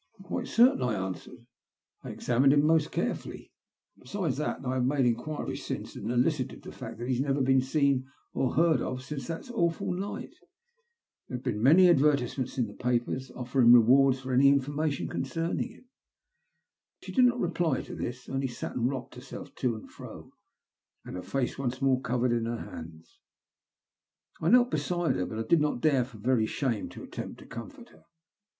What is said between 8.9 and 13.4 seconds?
since that awful night. There have been advertisements in the papers